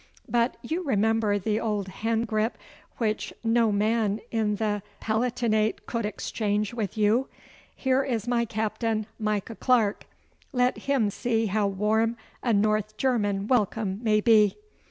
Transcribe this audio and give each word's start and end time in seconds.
But 0.27 0.57
you 0.63 0.83
remember 0.83 1.37
the 1.37 1.59
old 1.59 1.87
hand 1.87 2.25
grip 2.25 2.57
which 2.97 3.31
no 3.43 3.71
man 3.71 4.19
in 4.31 4.55
the 4.55 4.81
Palatinate 4.99 5.85
could 5.85 6.07
exchange 6.07 6.73
with 6.73 6.97
you? 6.97 7.27
Here 7.75 8.01
is 8.03 8.27
my 8.27 8.45
captain, 8.45 9.05
Micah 9.19 9.53
Clarke. 9.57 10.07
Let 10.51 10.75
him 10.91 11.11
see 11.11 11.45
how 11.45 11.67
warm 11.67 12.17
a 12.41 12.51
North 12.51 12.97
German 12.97 13.45
welcome 13.47 13.99
may 14.01 14.21
be. 14.21 14.57